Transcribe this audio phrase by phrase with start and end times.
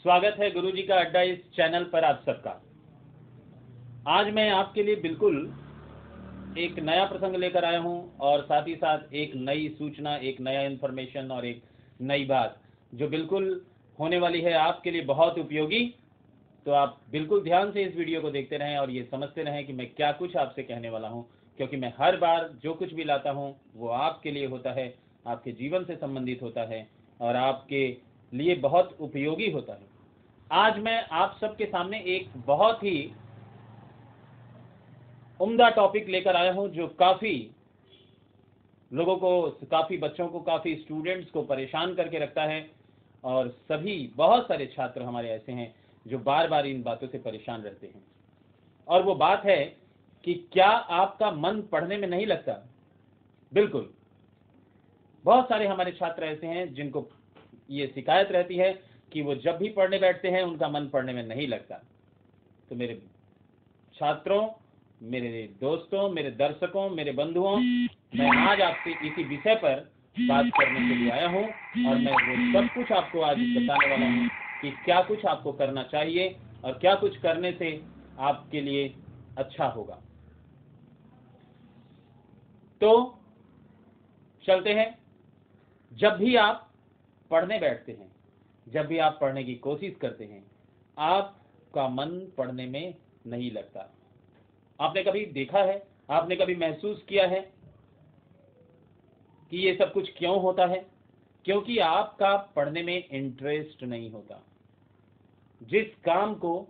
[0.00, 2.50] स्वागत है गुरुजी का अड्डा इस चैनल पर आप सबका।
[4.06, 5.36] आज मैं आपके लिए बिल्कुल
[6.56, 10.62] एक नया प्रसंग लेकर आया हूँ और साथ ही साथ एक नई सूचना, एक नया
[10.62, 11.62] इन्फॉर्मेशन और एक
[12.02, 12.56] नई बात
[12.92, 13.50] जो बिल्कुल
[13.98, 15.84] होने वाली है आपके लिए बहुत उपयोगी।
[16.66, 19.72] तो आप बिल्कुल ध्यान से इस वीडियो को देखते रहें और ये समझते रहें कि
[19.72, 21.26] मैं क्या कुछ आपसे कहने वाला हूँ,
[21.58, 24.94] क्योंकि मैं हर बार जो कुछ भी लाता हूँ, वो आपके लिए होता है,
[25.26, 26.86] आपके जीवन से संबंधित होता है
[27.20, 29.88] और आपके लिए बहुत उपयोगी होता है।
[30.50, 33.12] आज मैं आप सबके सामने एक बहुत ही
[35.40, 37.50] उम्दा टॉपिक लेकर आया हूँ, जो काफ़ी
[38.92, 42.70] लोगों को, काफ़ी बच्चों को, काफ़ी स्टूडेंट्स को परेशान करके रखता है
[43.24, 45.74] और सभी, बहुत सारे छात्र हमारे ऐसे हैं
[46.06, 48.02] जो बार बार इन बातों से परेशान रहते हैं।
[48.88, 49.64] और वो बात है
[50.24, 52.52] कि क्या आपका मन पढ़ने में नहीं लगता?
[53.52, 53.92] बिल्कुल।
[55.24, 57.00] बहुत सारे हमारे छात्र ऐसे हैं जिनको
[57.70, 61.22] ये शिकायत रहती है कि वो जब भी पढ़ने बैठते हैं, उनका मन पढ़ने में
[61.22, 61.74] नहीं लगता।
[62.68, 63.02] तो मेरे
[63.94, 64.48] छात्रों,
[65.02, 67.56] मेरे दोस्तों, मेरे दर्शकों, मेरे बंधुओं,
[68.14, 71.44] मैं आज आपसे इसी विषय पर बात करने के लिए आया हूँ
[71.88, 74.28] और मैं वो सब कुछ आपको आज बताने वाला हूँ
[74.62, 77.84] कि क्या कुछ आपको करना चाहिए और क्या कुछ करने से
[78.18, 78.94] आपके लिए
[79.38, 80.02] अच्छा होगा।
[82.80, 83.18] तो
[84.46, 84.98] चलते हैं।
[85.92, 86.69] जब भी आप
[87.30, 88.12] पढ़ने बैठते हैं।
[88.68, 90.50] जब भी आप पढ़ने की कोशिश करते हैं,
[90.98, 92.94] आपका मन पढ़ने में
[93.26, 93.90] नहीं लगता।
[94.80, 95.86] आपने कभी देखा है?
[96.10, 97.52] आपने कभी महसूस किया है
[99.50, 100.86] कि ये सब कुछ क्यों होता है?
[101.44, 104.42] क्योंकि आपका पढ़ने में इंटरेस्ट नहीं होता।
[105.62, 106.68] जिस काम को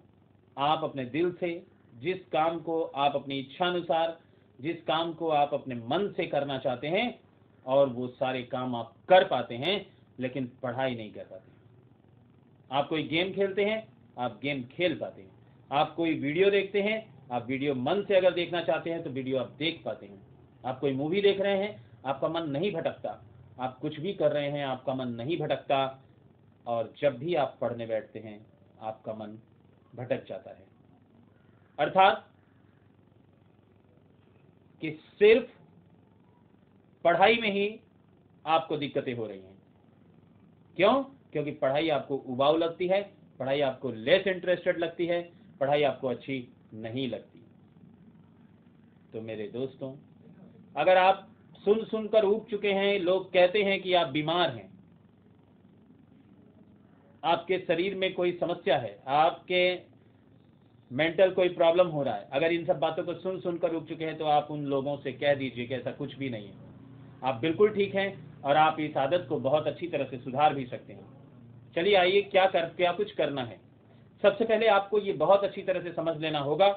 [0.58, 4.20] आप अपने दिल से, जिस काम को आप अपनी इच्छा अनुसार
[4.60, 7.20] जिस काम को आप अपने मन से करना चाहते हैं,
[7.66, 11.52] और वो सारे काम आप कर पाते हैं लेकिन पढ़ाई नहीं कर पाते।
[12.70, 15.30] आप कोई गेम खेलते हैं, आप गेम खेल पाते हैं।
[15.72, 19.38] आप कोई वीडियो देखते हैं, आप वीडियो मन से अगर देखना चाहते हैं तो वीडियो
[19.38, 20.22] आप देख पाते हैं।
[20.64, 23.24] आप कोई मूवी देख रहे हैं, आपका मन नहीं भटकता।
[23.60, 26.02] आप कुछ भी कर रहे हैं, आपका मन नहीं भटकता,
[26.66, 28.46] और जब भी आप पढ़ने बैठते हैं,
[28.80, 29.38] आपका मन
[29.94, 30.66] भटक जाता है।
[31.78, 32.26] अर्थात
[34.80, 35.48] कि सिर्फ़
[37.04, 37.80] पढ़ाई में ही
[38.46, 39.59] आपको दिक्कतें हो रही हैं।
[40.80, 41.02] क्यों?
[41.32, 43.00] क्योंकि पढ़ाई आपको उबाऊ लगती है,
[43.40, 45.20] पढ़ाई आपको लेस इंटरेस्टेड लगती है,
[45.60, 46.36] पढ़ाई आपको अच्छी
[46.74, 47.42] नहीं लगती।
[49.12, 49.92] तो मेरे दोस्तों,
[50.76, 51.28] अगर आप
[51.64, 54.68] सुन सुनकर उग चुके हैं, लोग कहते हैं कि आप बीमार हैं,
[57.22, 59.62] आपके शरीर में कोई समस्या है, आपके
[60.90, 64.04] मेंटल कोई प्रॉब्लम हो रहा है, अगर इन सब बातों को सुन सुनकर उग चुके
[64.04, 66.54] हैं तो आप उन लोगों से कह दीजिए कि ऐसा कुछ भी नहीं है।
[67.24, 70.66] आप बिल्कुल ठीक हैं और आप इस आदत को बहुत अच्छी तरह से सुधार भी
[70.66, 71.06] सकते हैं।
[71.76, 73.58] चलिए आइए, क्या कर, क्या कुछ करना है।
[74.22, 76.68] सबसे पहले आपको ये बहुत अच्छी तरह से समझ लेना होगा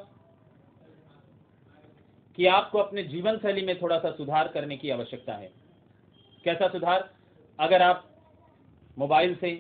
[2.37, 5.51] कि आपको अपने जीवन शैली में थोड़ा सा सुधार करने की आवश्यकता है।
[6.45, 7.09] कैसा सुधार?
[7.59, 8.09] अगर आप
[8.97, 9.51] मोबाइल से,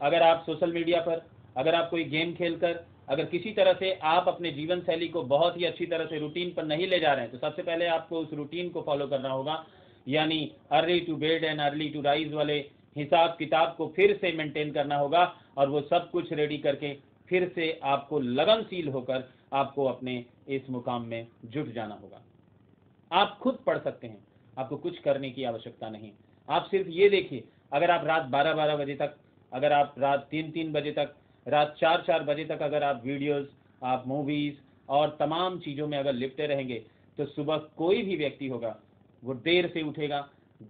[0.00, 4.28] अगर आप सोशल मीडिया पर, अगर आप कोई गेम खेलकर, अगर किसी तरह से आप
[4.28, 7.24] अपने जीवन शैली को बहुत ही अच्छी तरह से रूटीन पर नहीं ले जा रहे
[7.24, 9.54] हैं तो सबसे पहले आपको उस रूटीन को फॉलो करना होगा।
[10.10, 10.40] यानी
[10.72, 12.58] early to bed and early to rise वाले
[12.96, 15.22] हिसाब किताब को फिर से मेंटेन करना होगा
[15.56, 16.94] और वो सब कुछ रेडी करके
[17.28, 22.22] फिर से आपको लगनशील होकर आपको अपने इस मुकाम में जुट जाना होगा।
[23.10, 24.18] आप खुद पढ़ सकते हैं,
[24.56, 26.10] आपको कुछ करने की आवश्यकता नहीं।
[26.48, 29.16] आप सिर्फ़ ये देखिए, अगर आप रात 12-12 बजे तक,
[29.52, 31.14] अगर आप रात तीन तीन बजे तक,
[31.46, 33.48] रात चार चार बजे तक अगर आप वीडियोस
[33.82, 34.54] आप मूवीज़
[34.88, 36.82] और तमाम चीज़ों में अगर लिपटे रहेंगे
[37.18, 38.78] तो सुबह कोई भी व्यक्ति होगा
[39.22, 40.20] वो देर से उठेगा।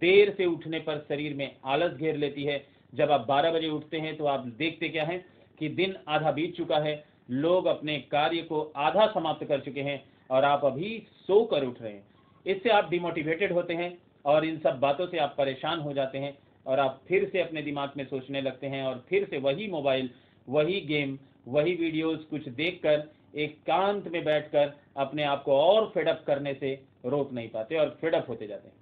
[0.00, 3.98] देर से उठने पर शरीर में आलस घेर लेती है। जब आप 12 बजे उठते
[3.98, 5.24] हैं तो आप देखते क्या है
[5.60, 10.02] कि दिन आधा बीत चुका है। लोग अपने कार्य को आधा समाप्त कर चुके हैं
[10.30, 12.04] और आप अभी सो कर उठ रहे हैं।
[12.46, 16.36] इससे आप डिमोटिवेटेड होते हैं और इन सब बातों से आप परेशान हो जाते हैं
[16.66, 20.10] और आप फिर से अपने दिमाग में सोचने लगते हैं और फिर से वही मोबाइल,
[20.48, 21.18] वही गेम,
[21.48, 26.74] वही वीडियोस कुछ देखकर एकांत में बैठकर अपने आप को और फेडअप करने से
[27.04, 28.76] रोक नहीं पाते और फेडअप होते जाते हैं।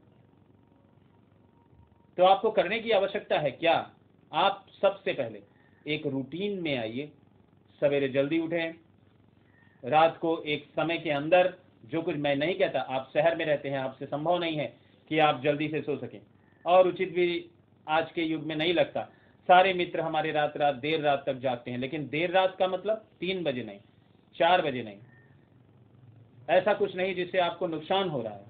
[2.17, 3.91] तो आपको करने की आवश्यकता है क्या?
[4.33, 5.43] आप सबसे पहले
[5.87, 7.13] एक रूटीन में आइए।
[7.81, 8.75] सवेरे जल्दी उठें।
[9.85, 11.55] रात को एक समय के अंदर
[11.85, 14.77] जो कुछ मैं नहीं कहता, आप शहर में रहते हैं, आपसे संभव नहीं है
[15.09, 16.21] कि आप जल्दी से सो सकें।
[16.67, 17.51] और उचित भी
[17.89, 19.03] आज के युग में नहीं लगता।
[19.49, 23.05] सारे मित्र हमारे रात रात देर रात तक जागते हैं, लेकिन देर रात का मतलब
[23.21, 23.79] तीन बजे नहीं,
[24.37, 24.99] चार बजे नहीं।
[26.49, 28.47] ऐसा कुछ नहीं जिससे आपको नुकसान हो रहा है।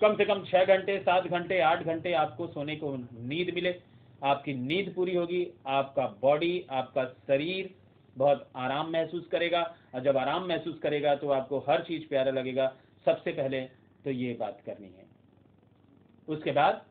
[0.00, 3.74] कम से कम छह घंटे, सात घंटे, आठ घंटे आपको सोने को नींद मिले।
[4.24, 7.74] आपकी नींद पूरी होगी, आपका बॉडी आपका शरीर
[8.16, 9.62] बहुत आराम महसूस करेगा।
[9.94, 12.66] और जब आराम महसूस करेगा तो आपको हर चीज़ प्यारा लगेगा।
[13.06, 13.60] सबसे पहले
[14.04, 15.06] तो ये बात करनी है।
[16.28, 16.84] उसके बाद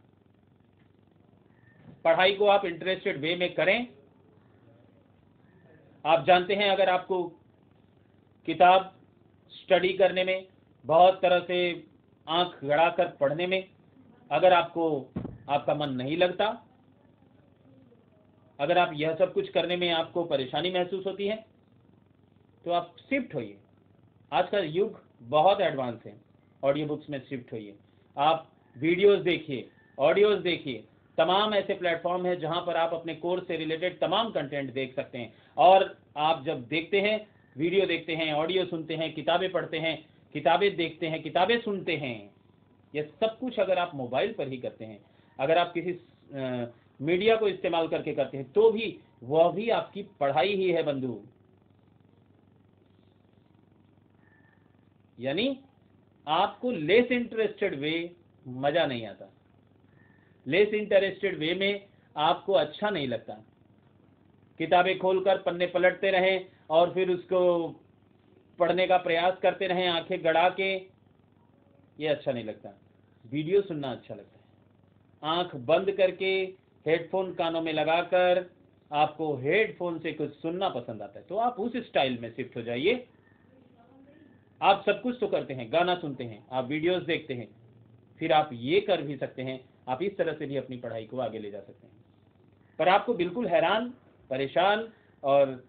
[2.06, 3.88] पढ़ाई को आप इंटरेस्टेड वे में करें।
[6.06, 7.38] आप जानते हैं, अगर आपको
[8.47, 8.94] किताब
[9.53, 10.45] स्टडी करने में,
[10.86, 11.59] बहुत तरह से
[12.27, 13.63] आँख गड़ाकर पढ़ने में,
[14.31, 14.89] अगर आपको,
[15.50, 16.45] आपका मन नहीं लगता,
[18.59, 21.36] अगर आप यह सब कुछ करने में आपको परेशानी महसूस होती है
[22.65, 23.57] तो आप शिफ्ट होइए।
[24.31, 25.00] आज का युग
[25.30, 26.15] बहुत एडवांस है
[26.63, 27.75] ऑडियो बुक्स में शिफ्ट होइए।
[28.18, 30.83] आप वीडियोस देखिए ऑडियोज देखिए,
[31.18, 35.18] तमाम ऐसे प्लेटफॉर्म है जहाँ पर आप अपने कोर्स से रिलेटेड तमाम कंटेंट देख सकते
[35.18, 37.18] हैं। और आप जब देखते हैं
[37.59, 39.95] वीडियो देखते हैं ऑडियो सुनते हैं किताबें पढ़ते हैं
[40.35, 42.17] किताबें देखते हैं किताबें सुनते हैं।
[42.94, 45.00] यह सब कुछ अगर आप मोबाइल पर ही करते हैं
[45.39, 46.65] अगर आप किसी आ,
[47.01, 48.85] मीडिया को इस्तेमाल करके करते हैं तो भी
[49.23, 51.19] वह भी आपकी पढ़ाई ही है बंधु।
[55.17, 55.47] यानी
[56.27, 57.94] आपको लेस इंटरेस्टेड वे
[58.45, 59.29] मज़ा नहीं आता।
[60.45, 61.85] लेस इंटरेस्टेड वे में
[62.15, 63.33] आपको अच्छा नहीं लगता।
[64.59, 67.68] किताबें खोलकर पन्ने पलटते रहें और फिर उसको
[68.60, 70.75] पढ़ने का प्रयास करते रहें, आँखें गड़ा के।
[72.00, 72.69] ये अच्छा नहीं लगता।
[73.31, 76.54] वीडियो सुनना अच्छा लगता है। आँख बंद करके
[76.86, 78.50] हेडफोन कानों में लगाकर
[78.92, 82.62] आपको हेडफोन से कुछ सुनना पसंद आता है। तो आप उस स्टाइल में शिफ्ट हो
[82.62, 83.07] जाइए।
[84.62, 87.48] आप सब कुछ तो करते हैं, गाना सुनते हैं, आप वीडियोस देखते हैं।
[88.19, 91.19] फिर आप ये कर भी सकते हैं, आप इस तरह से भी अपनी पढ़ाई को
[91.19, 91.94] आगे ले जा सकते हैं।
[92.80, 93.94] पर आपको बिल्कुल हैरान,
[94.30, 94.89] परेशान
[95.24, 95.69] और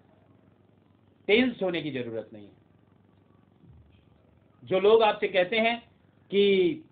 [1.31, 2.59] टेंस होने की ज़रूरत नहीं है।
[4.63, 5.79] जो लोग आपसे कहते हैं
[6.31, 6.85] कि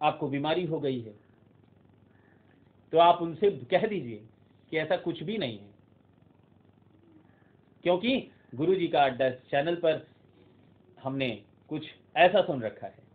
[0.00, 1.14] आपको बीमारी हो गई है
[2.92, 4.22] तो आप उनसे कह दीजिए
[4.72, 5.70] कि ऐसा कुछ भी नहीं है।
[7.84, 8.16] क्योंकि
[8.54, 10.06] गुरु जी का अड्डा चैनल पर
[10.98, 11.30] हमने
[11.70, 11.86] कुछ
[12.16, 13.06] ऐसा सुन रखा है।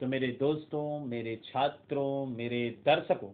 [0.00, 3.30] तो मेरे दोस्तों, मेरे छात्रों, मेरे दर्शकों,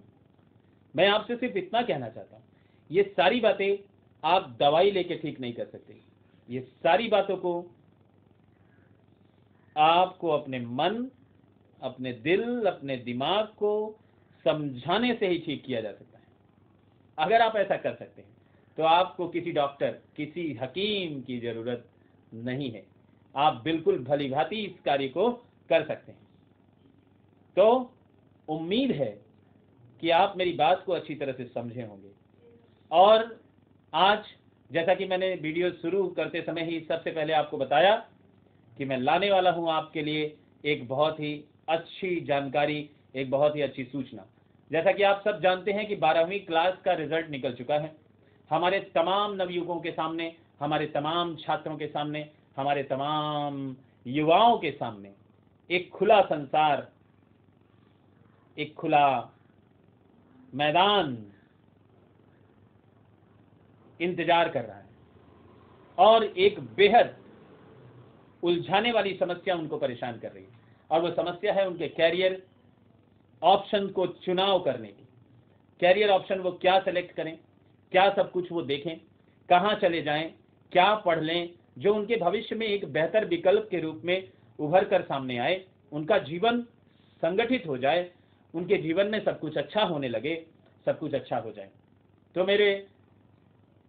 [0.94, 2.44] मैं आपसे सिर्फ़ इतना कहना चाहता हूँ,
[2.90, 3.76] ये सारी बातें
[4.22, 6.00] आप दवाई लेके ठीक नहीं कर सकते।
[6.48, 7.52] ये सारी बातों को
[9.76, 11.08] आपको अपने मन,
[11.82, 13.98] अपने दिल, अपने दिमाग को
[14.44, 16.26] समझाने से ही ठीक किया जा सकता है।
[17.18, 18.36] अगर आप ऐसा कर सकते हैं
[18.78, 21.88] तो आपको किसी डॉक्टर, किसी हकीम की ज़रूरत
[22.34, 22.84] नहीं है।
[23.34, 25.30] आप बिल्कुल भली भांति इस कार्य को
[25.70, 26.26] कर सकते हैं।
[27.56, 27.92] तो
[28.48, 29.10] उम्मीद है
[30.02, 32.10] कि आप मेरी बात को अच्छी तरह से समझे होंगे।
[32.90, 33.24] और
[33.92, 34.24] आज,
[34.70, 37.94] जैसा कि मैंने वीडियो शुरू करते समय ही सबसे पहले आपको बताया
[38.76, 40.24] कि मैं लाने वाला हूँ आपके लिए
[40.64, 41.32] एक बहुत ही
[41.68, 44.26] अच्छी जानकारी, एक बहुत ही अच्छी सूचना।
[44.70, 47.94] जैसा कि आप सब जानते हैं कि बारहवीं क्लास का रिज़ल्ट निकल चुका है।
[48.50, 53.76] हमारे तमाम नवयुगों के सामने, हमारे तमाम छात्रों के सामने, हमारे तमाम
[54.06, 55.12] युवाओं के सामने
[55.70, 56.88] एक खुला संसार,
[58.56, 59.32] एक खुला
[60.54, 61.16] मैदान
[64.00, 64.86] इंतज़ार कर रहा है।
[65.98, 67.16] और एक बेहद
[68.42, 70.56] उलझाने वाली समस्या उनको परेशान कर रही है।
[70.90, 72.42] और वो समस्या है उनके कैरियर
[73.42, 75.06] ऑप्शन को चुनाव करने की।
[75.80, 77.38] कैरियर ऑप्शन वो क्या सेलेक्ट करें,
[77.92, 78.96] क्या सब कुछ वो देखें,
[79.48, 80.28] कहाँ चले जाएँ,
[80.72, 84.28] क्या पढ़ लें, जो उनके भविष्य में एक बेहतर विकल्प के रूप में
[84.58, 86.60] उभर कर सामने आए, उनका जीवन
[87.22, 88.10] संगठित हो जाए,
[88.54, 90.34] उनके जीवन में सब कुछ अच्छा होने लगे,
[90.86, 91.70] सब कुछ अच्छा हो जाए।
[92.36, 92.86] तो मेरे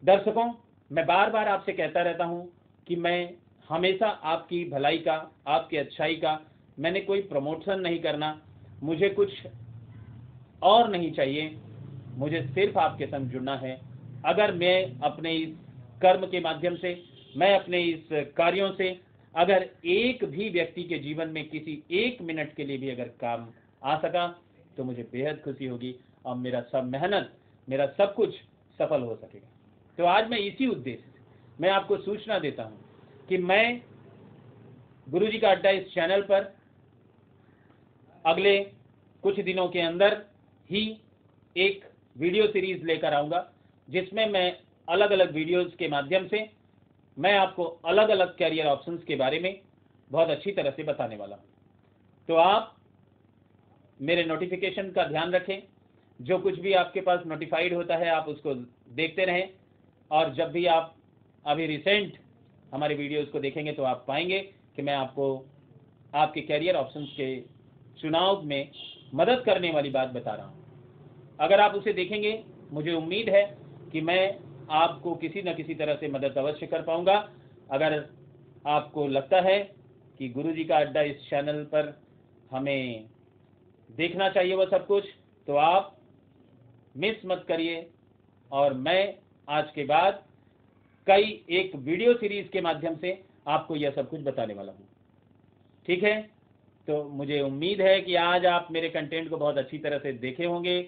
[0.03, 0.53] दर्शकों,
[0.91, 2.51] मैं बार बार आपसे कहता रहता हूँ
[2.87, 3.33] कि मैं
[3.69, 5.15] हमेशा आपकी भलाई का,
[5.47, 6.39] आपकी अच्छाई का,
[6.79, 8.41] मैंने कोई प्रमोशन नहीं करना।
[8.83, 9.31] मुझे कुछ
[10.63, 11.57] और नहीं चाहिए।
[12.17, 13.79] मुझे सिर्फ़ आपके संग जुड़ना है।
[14.25, 15.55] अगर मैं अपने इस
[16.01, 17.03] कर्म के माध्यम से,
[17.37, 18.99] मैं अपने इस कार्यों से,
[19.35, 23.47] अगर एक भी व्यक्ति के जीवन में किसी एक मिनट के लिए भी अगर काम
[23.83, 24.27] आ सका
[24.77, 27.33] तो मुझे बेहद खुशी होगी और मेरा सब मेहनत,
[27.69, 28.35] मेरा सब कुछ
[28.79, 29.47] सफल हो सकेगा।
[29.99, 31.19] तो आज मैं इसी उद्देश्य से,
[31.59, 33.81] मैं आपको सूचना देता हूँ कि मैं
[35.07, 36.43] गुरु जी का अड्डा इस चैनल पर
[38.25, 38.59] अगले
[39.23, 40.15] कुछ दिनों के अंदर
[40.69, 40.85] ही
[41.55, 41.83] एक
[42.17, 43.45] वीडियो सीरीज़ लेकर आऊँगा,
[43.87, 44.55] जिसमें मैं
[44.87, 46.49] अलग अलग वीडियोस के माध्यम से,
[47.17, 49.61] मैं आपको अलग अलग कैरियर ऑप्शंस के बारे में
[50.11, 51.45] बहुत अच्छी तरह से बताने वाला हूँ।
[52.29, 52.75] तो आप
[53.99, 55.61] मेरे नोटिफिकेशन का ध्यान रखें,
[56.19, 58.53] जो कुछ भी आपके पास नोटिफाइड होता है, आप उसको
[58.95, 59.58] देखते रहें।
[60.11, 60.95] और जब भी आप
[61.45, 62.17] अभी रिसेंट
[62.73, 64.39] हमारे वीडियोस को देखेंगे तो आप पाएँगे
[64.75, 65.45] कि मैं आपको,
[66.13, 67.41] आपके कैरियर ऑप्शंस के
[68.01, 68.71] चुनाव में
[69.15, 73.43] मदद करने वाली बात बता रहा हूँ। अगर आप उसे देखेंगे, मुझे उम्मीद है
[73.91, 74.39] कि मैं
[74.71, 77.15] आपको किसी न किसी तरह से मदद अवश्य कर पाऊँगा।
[77.71, 77.93] अगर
[78.67, 79.59] आपको लगता है
[80.19, 81.95] कि गुरु जी का अड्डा इस चैनल पर
[82.51, 83.05] हमें
[83.89, 85.05] देखना चाहिए वह सब कुछ
[85.47, 85.95] तो आप
[86.97, 87.89] मिस मत करिए
[88.51, 89.01] और मैं
[89.49, 90.21] आज के बाद
[91.07, 93.11] कई एक वीडियो सीरीज़ के माध्यम से
[93.47, 94.87] आपको यह सब कुछ बताने वाला हूँ।
[95.85, 96.21] ठीक है?
[96.87, 100.45] तो मुझे उम्मीद है कि आज आप मेरे कंटेंट को बहुत अच्छी तरह से देखे
[100.45, 100.81] होंगे,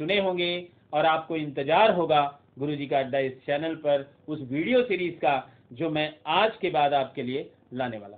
[0.00, 2.22] सुने होंगे और आपको इंतज़ार होगा
[2.58, 5.34] गुरु जी का अड्डा इस चैनल पर उस वीडियो सीरीज़ का
[5.72, 8.16] जो मैं आज के बाद आपके लिए लाने वाला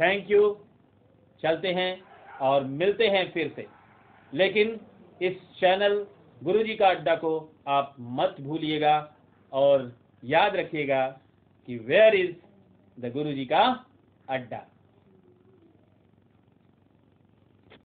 [0.00, 0.56] थैंक यू
[1.42, 1.90] चलते हैं
[2.42, 3.66] और मिलते हैं फिर से।
[4.32, 4.78] लेकिन
[5.20, 6.04] इस चैनल
[6.44, 8.96] गुरु जी का अड्डा को आप मत भूलिएगा
[9.52, 9.92] और
[10.24, 11.06] याद रखिएगा
[11.68, 12.34] कि वेयर इज़
[13.00, 13.62] द गुरु जी का
[14.28, 14.60] अड्डा?